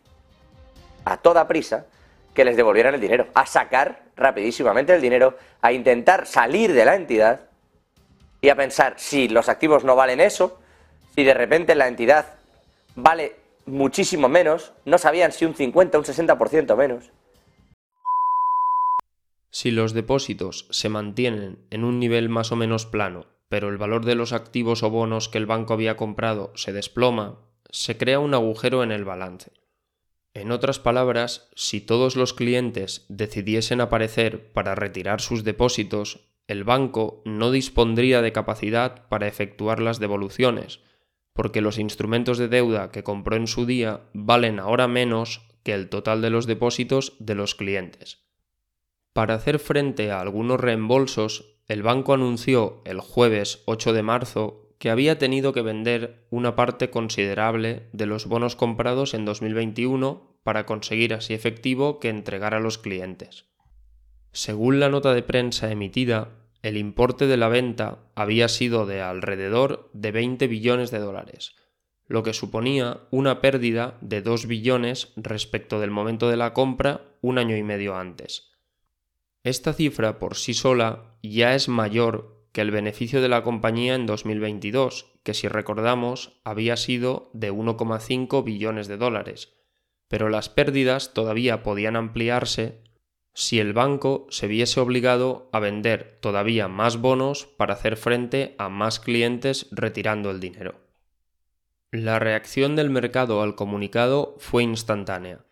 a 1.06 1.18
toda 1.18 1.48
prisa 1.48 1.86
que 2.34 2.46
les 2.46 2.56
devolvieran 2.56 2.94
el 2.94 3.02
dinero, 3.02 3.28
a 3.34 3.46
sacar 3.46 4.04
rapidísimamente 4.16 4.94
el 4.94 5.02
dinero, 5.02 5.38
a 5.62 5.72
intentar 5.72 6.28
salir 6.28 6.74
de 6.74 6.86
la 6.86 6.96
entidad 6.96 7.42
y 8.42 8.50
a 8.50 8.56
pensar 8.56 8.94
si 8.98 9.28
los 9.28 9.50
activos 9.50 9.84
no 9.84 9.96
valen 9.96 10.20
eso, 10.22 10.60
si 11.16 11.24
de 11.24 11.34
repente 11.34 11.76
la 11.76 11.88
entidad 11.88 12.26
vale 12.96 13.41
muchísimo 13.66 14.30
menos, 14.30 14.74
no 14.86 14.98
sabían 14.98 15.32
si 15.32 15.46
un 15.46 15.56
50 15.56 15.98
o 15.98 16.02
un 16.02 16.06
60% 16.06 16.76
menos. 16.76 17.12
Si 19.50 19.72
los 19.72 19.94
depósitos 19.94 20.68
se 20.70 20.90
mantienen 20.90 21.60
en 21.70 21.84
un 21.84 22.00
nivel 22.00 22.30
más 22.30 22.52
o 22.52 22.56
menos 22.56 22.86
plano, 22.86 23.26
pero 23.50 23.68
el 23.68 23.78
valor 23.78 24.06
de 24.06 24.16
los 24.16 24.32
activos 24.32 24.82
o 24.82 24.90
bonos 24.90 25.28
que 25.28 25.38
el 25.38 25.46
banco 25.46 25.74
había 25.74 25.98
comprado 25.98 26.54
se 26.56 26.72
desploma, 26.72 27.40
se 27.70 27.98
crea 27.98 28.20
un 28.20 28.34
agujero 28.34 28.82
en 28.82 28.92
el 28.92 29.04
balance. 29.04 29.52
En 30.34 30.52
otras 30.52 30.80
palabras, 30.80 31.50
si 31.56 31.82
todos 31.82 32.16
los 32.16 32.34
clientes 32.34 33.06
decidiesen 33.10 33.82
aparecer 33.82 34.54
para 34.54 34.76
retirar 34.76 35.20
sus 35.20 35.44
depósitos, 35.44 36.30
el 36.48 36.64
banco 36.64 37.22
no 37.26 37.52
dispondría 37.52 38.22
de 38.22 38.32
capacidad 38.32 39.08
para 39.10 39.28
efectuar 39.28 39.82
las 39.82 40.00
devoluciones, 40.00 40.80
porque 41.34 41.62
los 41.62 41.78
instrumentos 41.78 42.38
de 42.38 42.48
deuda 42.48 42.92
que 42.92 43.04
compró 43.04 43.36
en 43.36 43.48
su 43.48 43.66
día 43.66 44.02
valen 44.14 44.60
ahora 44.60 44.88
menos 44.88 45.42
que 45.64 45.74
el 45.74 45.90
total 45.90 46.22
de 46.22 46.30
los 46.30 46.46
depósitos 46.46 47.14
de 47.20 47.36
los 47.36 47.56
clientes. 47.56 48.26
Para 49.14 49.36
hacer 49.36 49.60
frente 49.60 50.12
a 50.12 50.22
algunos 50.22 50.60
reembolsos, 50.60 51.60
el 51.68 51.84
banco 51.84 52.14
anunció 52.14 52.82
el 52.86 53.00
jueves 53.00 53.64
8 53.66 53.94
de 53.94 54.04
marzo 54.04 54.76
que 54.78 54.90
había 54.90 55.20
tenido 55.20 55.54
que 55.54 55.62
vender 55.62 56.26
una 56.32 56.56
parte 56.56 56.90
considerable 56.90 57.88
de 57.94 58.08
los 58.08 58.26
bonos 58.26 58.56
comprados 58.56 59.14
en 59.14 59.26
2021 59.26 60.40
para 60.44 60.66
conseguir 60.66 61.14
así 61.14 61.34
efectivo 61.34 62.00
que 62.00 62.10
entregar 62.10 62.56
a 62.56 62.60
los 62.60 62.78
clientes. 62.78 63.46
Según 64.32 64.80
la 64.80 64.90
nota 64.90 65.14
de 65.14 65.24
prensa 65.24 65.72
emitida, 65.72 66.41
el 66.62 66.78
importe 66.78 67.28
de 67.28 67.38
la 67.38 67.48
venta 67.48 68.00
había 68.16 68.48
sido 68.48 68.86
de 68.86 69.02
alrededor 69.02 69.90
de 69.94 70.12
20 70.12 70.48
billones 70.48 70.92
de 70.92 71.00
dólares, 71.00 71.56
lo 72.08 72.24
que 72.24 72.34
suponía 72.34 73.02
una 73.10 73.42
pérdida 73.42 73.98
de 74.02 74.22
2 74.22 74.46
billones 74.46 75.14
respecto 75.16 75.80
del 75.80 75.92
momento 75.92 76.30
de 76.30 76.38
la 76.38 76.54
compra 76.54 77.02
un 77.22 77.38
año 77.38 77.58
y 77.58 77.64
medio 77.64 77.96
antes. 77.96 78.52
Esta 79.44 79.74
cifra 79.74 80.20
por 80.20 80.36
sí 80.36 80.54
sola 80.54 81.16
ya 81.24 81.56
es 81.56 81.68
mayor 81.68 82.46
que 82.52 82.62
el 82.62 82.70
beneficio 82.70 83.22
de 83.22 83.30
la 83.30 83.44
compañía 83.44 83.96
en 83.96 84.06
2022, 84.06 85.14
que 85.24 85.34
si 85.34 85.48
recordamos 85.48 86.42
había 86.44 86.76
sido 86.78 87.32
de 87.34 87.52
1,5 87.52 88.44
billones 88.44 88.88
de 88.88 88.98
dólares, 88.98 89.54
pero 90.08 90.30
las 90.30 90.50
pérdidas 90.50 91.14
todavía 91.14 91.64
podían 91.64 91.96
ampliarse 91.96 92.84
si 93.34 93.60
el 93.60 93.74
banco 93.74 94.28
se 94.30 94.48
viese 94.48 94.80
obligado 94.80 95.50
a 95.52 95.60
vender 95.60 96.18
todavía 96.22 96.68
más 96.68 96.98
bonos 96.98 97.46
para 97.46 97.74
hacer 97.74 97.98
frente 97.98 98.56
a 98.58 98.70
más 98.70 99.00
clientes 99.00 99.68
retirando 99.72 100.32
el 100.32 100.40
dinero. 100.40 100.76
La 101.92 102.20
reacción 102.20 102.76
del 102.76 102.90
mercado 102.90 103.42
al 103.42 103.56
comunicado 103.56 104.36
fue 104.40 104.64
instantánea. 104.64 105.46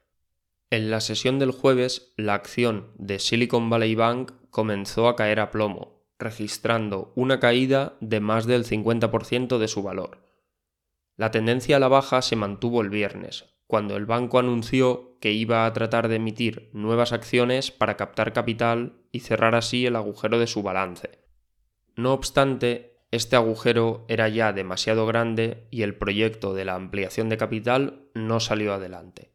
En 0.70 0.92
la 0.92 1.02
sesión 1.02 1.40
del 1.40 1.52
jueves, 1.52 2.14
la 2.16 2.36
acción 2.36 2.92
de 2.96 3.20
Silicon 3.20 3.70
Valley 3.70 3.96
Bank 3.96 4.32
comenzó 4.50 5.08
a 5.08 5.16
caer 5.16 5.40
a 5.40 5.52
plomo, 5.52 6.04
registrando 6.20 7.12
una 7.16 7.40
caída 7.40 7.98
de 8.02 8.20
más 8.20 8.46
del 8.46 8.66
50% 8.66 9.58
de 9.58 9.68
su 9.68 9.84
valor. 9.84 10.20
La 11.16 11.32
tendencia 11.32 11.78
a 11.78 11.80
la 11.80 11.88
baja 11.88 12.22
se 12.22 12.36
mantuvo 12.36 12.82
el 12.82 12.90
viernes, 12.90 13.46
cuando 13.70 13.96
el 13.96 14.08
banco 14.08 14.40
anunció 14.40 15.16
que 15.20 15.32
iba 15.32 15.68
a 15.68 15.74
tratar 15.74 16.08
de 16.08 16.16
emitir 16.16 16.72
nuevas 16.74 17.14
acciones 17.14 17.70
para 17.70 17.98
captar 17.98 18.34
capital 18.34 19.04
y 19.12 19.20
cerrar 19.20 19.54
así 19.54 19.86
el 19.86 19.96
agujero 19.96 20.40
de 20.40 20.48
su 20.48 20.64
balance. 20.64 21.20
No 21.96 22.14
obstante, 22.14 22.98
este 23.12 23.36
agujero 23.36 24.06
era 24.08 24.28
ya 24.28 24.54
demasiado 24.54 25.06
grande 25.06 25.68
y 25.70 25.84
el 25.84 25.94
proyecto 25.94 26.56
de 26.56 26.66
la 26.66 26.74
ampliación 26.74 27.30
de 27.30 27.38
capital 27.38 28.10
no 28.16 28.40
salió 28.40 28.74
adelante. 28.74 29.34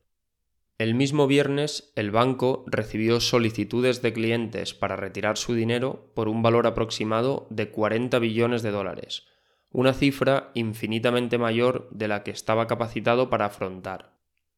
El 0.79 0.97
mismo 0.97 1.29
viernes, 1.29 1.93
el 1.95 2.11
banco 2.11 2.65
recibió 2.67 3.21
solicitudes 3.21 4.03
de 4.03 4.13
clientes 4.13 4.75
para 4.75 4.97
retirar 4.97 5.39
su 5.39 5.55
dinero 5.55 6.11
por 6.13 6.27
un 6.27 6.43
valor 6.43 6.67
aproximado 6.67 7.47
de 7.51 7.71
40 7.71 8.19
billones 8.19 8.63
de 8.63 8.73
dólares, 8.73 9.29
una 9.71 9.93
cifra 9.93 10.51
infinitamente 10.55 11.39
mayor 11.39 11.89
de 11.93 12.09
la 12.09 12.25
que 12.25 12.33
estaba 12.33 12.67
capacitado 12.67 13.31
para 13.31 13.45
afrontar, 13.45 14.14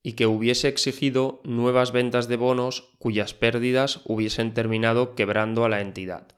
y 0.07 0.13
que 0.13 0.29
hubiese 0.29 0.69
exigido 0.69 1.41
nuevas 1.43 1.91
ventas 1.91 2.29
de 2.29 2.37
bonos 2.37 2.95
cuyas 3.01 3.35
pérdidas 3.35 4.03
hubiesen 4.05 4.55
terminado 4.55 5.17
quebrando 5.17 5.65
a 5.65 5.69
la 5.69 5.81
entidad. 5.81 6.29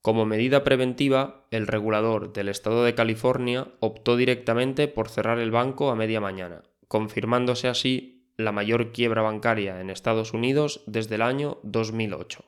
Como 0.00 0.26
medida 0.26 0.62
preventiva, 0.62 1.48
el 1.50 1.66
regulador 1.66 2.32
del 2.32 2.48
estado 2.48 2.84
de 2.84 2.94
California 2.94 3.66
optó 3.80 4.16
directamente 4.16 4.86
por 4.86 5.08
cerrar 5.08 5.40
el 5.40 5.50
banco 5.50 5.90
a 5.90 5.96
media 5.96 6.20
mañana, 6.20 6.62
confirmándose 6.86 7.66
así 7.66 8.30
la 8.36 8.52
mayor 8.52 8.92
quiebra 8.92 9.22
bancaria 9.22 9.80
en 9.80 9.90
Estados 9.90 10.32
Unidos 10.32 10.84
desde 10.86 11.16
el 11.16 11.22
año 11.22 11.58
2008. 11.64 12.44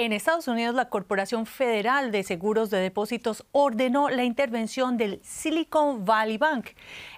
En 0.00 0.12
Estados 0.12 0.46
Unidos, 0.46 0.76
la 0.76 0.90
Corporación 0.90 1.44
Federal 1.44 2.12
de 2.12 2.22
Seguros 2.22 2.70
de 2.70 2.78
Depósitos 2.78 3.44
ordenó 3.50 4.08
la 4.10 4.22
intervención 4.22 4.96
del 4.96 5.20
Silicon 5.24 6.04
Valley 6.04 6.38
Bank. 6.38 6.68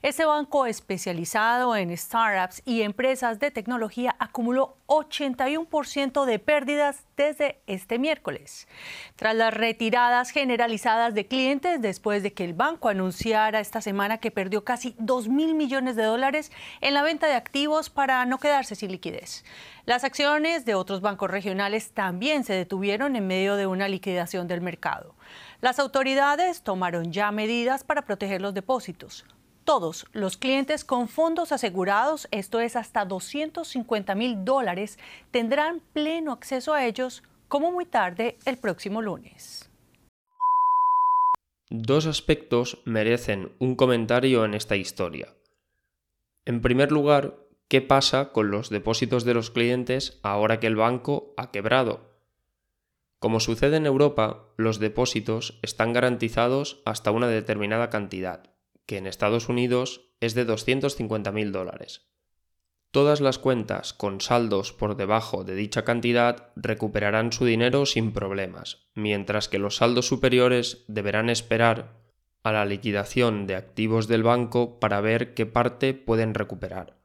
Ese 0.00 0.25
banco 0.25 0.64
especializado 0.64 1.76
en 1.76 1.94
startups 1.94 2.62
y 2.64 2.80
empresas 2.80 3.38
de 3.38 3.50
tecnología 3.50 4.16
acumuló 4.18 4.78
81% 4.90 6.25
de 6.25 6.38
pérdidas 6.40 7.04
desde 7.16 7.61
este 7.68 8.00
miércoles. 8.00 8.66
Tras 9.14 9.37
las 9.37 9.54
retiradas 9.54 10.30
generalizadas 10.30 11.14
de 11.14 11.28
clientes 11.28 11.80
después 11.80 12.25
de 12.25 12.32
que 12.32 12.44
el 12.44 12.54
banco 12.54 12.88
anunciara 12.88 13.61
esta 13.61 13.80
semana 13.80 14.18
que 14.18 14.32
perdió 14.32 14.64
casi 14.64 14.97
2 14.99 15.28
mil 15.28 15.54
millones 15.54 15.94
de 15.94 16.02
dólares 16.02 16.50
en 16.80 16.94
la 16.94 17.02
venta 17.02 17.28
de 17.28 17.35
activos 17.35 17.88
para 17.88 18.26
no 18.26 18.38
quedarse 18.38 18.75
sin 18.75 18.90
liquidez. 18.90 19.44
Las 19.85 20.02
acciones 20.02 20.64
de 20.64 20.75
otros 20.75 21.00
bancos 21.00 21.30
regionales 21.30 21.92
también 21.92 22.42
se 22.42 22.54
detuvieron 22.54 23.14
en 23.14 23.28
medio 23.28 23.54
de 23.54 23.68
una 23.68 23.87
liquidación 23.87 24.49
del 24.49 24.61
mercado. 24.61 25.14
Las 25.61 25.78
autoridades 25.78 26.62
tomaron 26.62 27.12
ya 27.12 27.30
medidas 27.30 27.85
para 27.85 28.02
proteger 28.02 28.42
los 28.42 28.54
depósitos. 28.54 29.25
Todos 29.64 30.06
los 30.12 30.36
clientes 30.36 30.84
con 30.84 31.08
fondos 31.08 31.52
asegurados, 31.52 32.28
esto 32.30 32.60
es 32.60 32.76
hasta 32.76 33.04
250 33.04 34.14
mil 34.14 34.44
dólares, 34.44 34.98
tendrán 35.30 35.80
pleno 35.92 36.32
acceso 36.32 36.74
a 36.74 36.86
ellos 36.86 37.22
como 37.48 37.70
muy 37.70 37.84
tarde 37.84 38.36
el 38.44 38.56
próximo 38.56 39.02
lunes. 39.02 39.70
Dos 41.68 42.06
aspectos 42.06 42.82
merecen 42.84 43.52
un 43.60 43.76
comentario 43.76 44.44
en 44.44 44.54
esta 44.54 44.74
historia. 44.74 45.28
En 46.44 46.62
primer 46.62 46.90
lugar, 46.90 47.36
¿qué 47.68 47.80
pasa 47.80 48.32
con 48.32 48.50
los 48.50 48.70
depósitos 48.70 49.24
de 49.24 49.34
los 49.34 49.52
clientes 49.52 50.18
ahora 50.24 50.58
que 50.58 50.66
el 50.66 50.74
banco 50.74 51.32
ha 51.36 51.52
quebrado? 51.52 52.10
Como 53.20 53.38
sucede 53.38 53.76
en 53.76 53.86
Europa, 53.86 54.48
los 54.56 54.80
depósitos 54.80 55.60
están 55.62 55.92
garantizados 55.92 56.82
hasta 56.84 57.12
una 57.12 57.28
determinada 57.28 57.88
cantidad, 57.88 58.50
que 58.90 58.97
en 58.97 59.06
Estados 59.06 59.49
Unidos 59.49 60.11
es 60.18 60.35
de 60.35 60.44
250.000 60.44 61.52
dólares. 61.52 62.11
Todas 62.90 63.20
las 63.20 63.38
cuentas 63.38 63.92
con 63.92 64.20
saldos 64.20 64.73
por 64.73 64.97
debajo 64.97 65.44
de 65.44 65.54
dicha 65.54 65.85
cantidad 65.85 66.50
recuperarán 66.56 67.32
su 67.32 67.44
dinero 67.44 67.87
sin 67.87 68.11
problemas, 68.11 68.88
mientras 68.97 69.49
que 69.49 69.61
los 69.61 69.76
saldos 69.76 70.08
superiores 70.08 70.86
deberán 70.88 71.30
esperar 71.30 72.00
a 72.43 72.50
la 72.50 72.64
liquidación 72.64 73.47
de 73.47 73.54
activos 73.54 74.08
del 74.08 74.25
banco 74.25 74.80
para 74.80 75.00
ver 75.00 75.34
qué 75.34 75.47
parte 75.47 75.95
pueden 75.95 76.34
recuperar. 76.34 76.99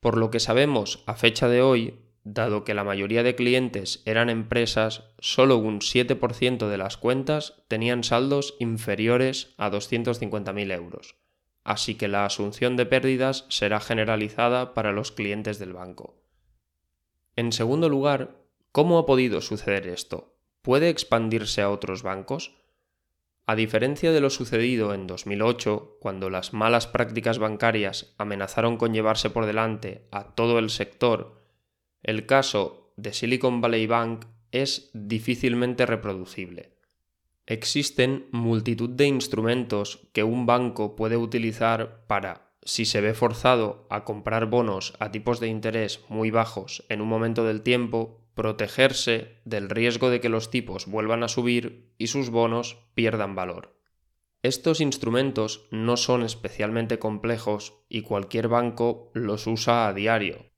Por 0.00 0.16
lo 0.16 0.32
que 0.32 0.40
sabemos 0.40 1.04
a 1.06 1.14
fecha 1.14 1.48
de 1.48 1.62
hoy, 1.62 2.00
dado 2.26 2.64
que 2.64 2.74
la 2.74 2.82
mayoría 2.82 3.22
de 3.22 3.36
clientes 3.36 4.02
eran 4.04 4.30
empresas, 4.30 5.04
solo 5.20 5.58
un 5.58 5.78
7% 5.78 6.68
de 6.68 6.76
las 6.76 6.96
cuentas 6.96 7.62
tenían 7.68 8.02
saldos 8.02 8.56
inferiores 8.58 9.54
a 9.58 9.70
250.000 9.70 10.72
euros, 10.72 11.14
así 11.62 11.94
que 11.94 12.08
la 12.08 12.24
asunción 12.24 12.76
de 12.76 12.84
pérdidas 12.84 13.46
será 13.48 13.78
generalizada 13.78 14.74
para 14.74 14.90
los 14.90 15.12
clientes 15.12 15.60
del 15.60 15.72
banco. 15.72 16.20
En 17.36 17.52
segundo 17.52 17.88
lugar, 17.88 18.36
¿cómo 18.72 18.98
ha 18.98 19.06
podido 19.06 19.40
suceder 19.40 19.86
esto? 19.86 20.34
¿Puede 20.62 20.88
expandirse 20.88 21.62
a 21.62 21.70
otros 21.70 22.02
bancos? 22.02 22.56
A 23.46 23.54
diferencia 23.54 24.10
de 24.10 24.20
lo 24.20 24.30
sucedido 24.30 24.94
en 24.94 25.06
2008, 25.06 25.98
cuando 26.00 26.28
las 26.28 26.52
malas 26.52 26.88
prácticas 26.88 27.38
bancarias 27.38 28.16
amenazaron 28.18 28.78
con 28.78 28.92
llevarse 28.92 29.30
por 29.30 29.46
delante 29.46 30.08
a 30.10 30.34
todo 30.34 30.58
el 30.58 30.70
sector, 30.70 31.45
el 32.06 32.24
caso 32.24 32.92
de 32.96 33.12
Silicon 33.12 33.60
Valley 33.60 33.88
Bank 33.88 34.26
es 34.52 34.90
difícilmente 34.94 35.86
reproducible. 35.86 36.78
Existen 37.46 38.28
multitud 38.30 38.90
de 38.90 39.06
instrumentos 39.06 40.08
que 40.12 40.22
un 40.22 40.46
banco 40.46 40.94
puede 40.94 41.16
utilizar 41.16 42.06
para, 42.06 42.52
si 42.62 42.84
se 42.84 43.00
ve 43.00 43.12
forzado 43.12 43.88
a 43.90 44.04
comprar 44.04 44.46
bonos 44.46 44.94
a 45.00 45.10
tipos 45.10 45.40
de 45.40 45.48
interés 45.48 46.00
muy 46.08 46.30
bajos 46.30 46.84
en 46.88 47.00
un 47.00 47.08
momento 47.08 47.44
del 47.44 47.62
tiempo, 47.62 48.20
protegerse 48.34 49.40
del 49.44 49.68
riesgo 49.68 50.08
de 50.08 50.20
que 50.20 50.28
los 50.28 50.48
tipos 50.48 50.86
vuelvan 50.86 51.24
a 51.24 51.28
subir 51.28 51.92
y 51.98 52.06
sus 52.06 52.30
bonos 52.30 52.78
pierdan 52.94 53.34
valor. 53.34 53.80
Estos 54.44 54.80
instrumentos 54.80 55.66
no 55.72 55.96
son 55.96 56.22
especialmente 56.22 57.00
complejos 57.00 57.74
y 57.88 58.02
cualquier 58.02 58.46
banco 58.46 59.10
los 59.12 59.48
usa 59.48 59.88
a 59.88 59.92
diario, 59.92 60.52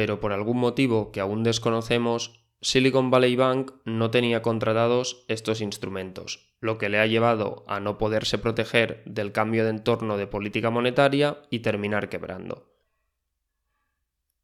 pero 0.00 0.18
por 0.18 0.32
algún 0.32 0.56
motivo 0.56 1.12
que 1.12 1.20
aún 1.20 1.42
desconocemos, 1.42 2.40
Silicon 2.62 3.10
Valley 3.10 3.36
Bank 3.36 3.72
no 3.84 4.10
tenía 4.10 4.40
contratados 4.40 5.26
estos 5.28 5.60
instrumentos, 5.60 6.54
lo 6.58 6.78
que 6.78 6.88
le 6.88 7.00
ha 7.00 7.06
llevado 7.06 7.66
a 7.68 7.80
no 7.80 7.98
poderse 7.98 8.38
proteger 8.38 9.02
del 9.04 9.30
cambio 9.30 9.62
de 9.64 9.68
entorno 9.68 10.16
de 10.16 10.26
política 10.26 10.70
monetaria 10.70 11.42
y 11.50 11.58
terminar 11.58 12.08
quebrando. 12.08 12.72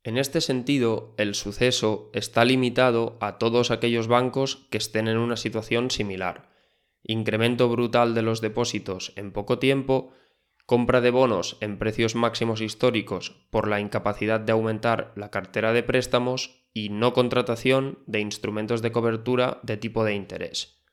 En 0.04 0.18
este 0.18 0.42
sentido, 0.42 1.14
el 1.16 1.34
suceso 1.34 2.10
está 2.12 2.44
limitado 2.44 3.16
a 3.22 3.38
todos 3.38 3.70
aquellos 3.70 4.08
bancos 4.08 4.66
que 4.68 4.76
estén 4.76 5.08
en 5.08 5.16
una 5.16 5.38
situación 5.38 5.90
similar. 5.90 6.50
Incremento 7.02 7.70
brutal 7.70 8.14
de 8.14 8.20
los 8.20 8.42
depósitos 8.42 9.14
en 9.16 9.32
poco 9.32 9.58
tiempo, 9.58 10.12
compra 10.66 11.00
de 11.00 11.10
bonos 11.10 11.56
en 11.60 11.78
precios 11.78 12.16
máximos 12.16 12.60
históricos 12.60 13.46
por 13.50 13.68
la 13.68 13.80
incapacidad 13.80 14.40
de 14.40 14.52
aumentar 14.52 15.12
la 15.14 15.30
cartera 15.30 15.72
de 15.72 15.84
préstamos 15.84 16.66
y 16.74 16.88
no 16.90 17.12
contratación 17.12 18.00
de 18.06 18.20
instrumentos 18.20 18.82
de 18.82 18.92
cobertura 18.92 19.60
de 19.62 19.76
tipo 19.76 20.04
de 20.04 20.14
interés. 20.14 20.84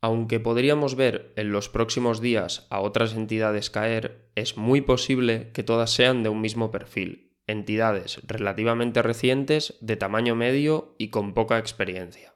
Aunque 0.00 0.40
podríamos 0.40 0.96
ver 0.96 1.32
en 1.36 1.52
los 1.52 1.68
próximos 1.68 2.20
días 2.20 2.66
a 2.70 2.80
otras 2.80 3.14
entidades 3.14 3.70
caer, 3.70 4.32
es 4.34 4.56
muy 4.56 4.80
posible 4.80 5.52
que 5.52 5.62
todas 5.62 5.90
sean 5.90 6.24
de 6.24 6.28
un 6.28 6.40
mismo 6.40 6.72
perfil, 6.72 7.36
entidades 7.46 8.20
relativamente 8.26 9.02
recientes 9.02 9.78
de 9.80 9.96
tamaño 9.96 10.34
medio 10.34 10.96
y 10.98 11.10
con 11.10 11.34
poca 11.34 11.58
experiencia. 11.58 12.34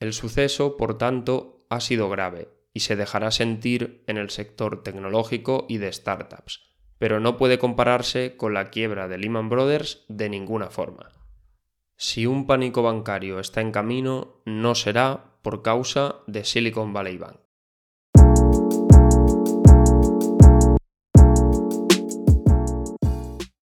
El 0.00 0.12
suceso, 0.12 0.76
por 0.76 0.98
tanto, 0.98 1.66
ha 1.70 1.80
sido 1.80 2.08
grave 2.08 2.53
y 2.74 2.80
se 2.80 2.96
dejará 2.96 3.30
sentir 3.30 4.04
en 4.08 4.18
el 4.18 4.28
sector 4.28 4.82
tecnológico 4.82 5.64
y 5.68 5.78
de 5.78 5.90
startups, 5.90 6.60
pero 6.98 7.20
no 7.20 7.36
puede 7.38 7.58
compararse 7.58 8.36
con 8.36 8.52
la 8.52 8.70
quiebra 8.70 9.08
de 9.08 9.16
Lehman 9.16 9.48
Brothers 9.48 10.04
de 10.08 10.28
ninguna 10.28 10.68
forma. 10.68 11.12
Si 11.96 12.26
un 12.26 12.46
pánico 12.46 12.82
bancario 12.82 13.38
está 13.38 13.60
en 13.60 13.70
camino, 13.70 14.42
no 14.44 14.74
será 14.74 15.38
por 15.42 15.62
causa 15.62 16.16
de 16.26 16.44
Silicon 16.44 16.92
Valley 16.92 17.16
Bank. 17.16 17.43